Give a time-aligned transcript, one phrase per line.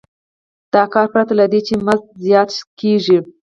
[0.73, 3.19] دا کار پرته له دې چې مزد زیات شي کېږي